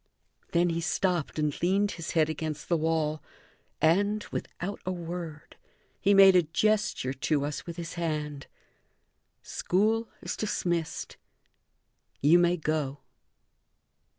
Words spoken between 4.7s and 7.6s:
a word, he made a gesture to